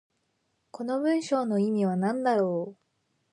[0.71, 2.77] この文章の意味は何だろう。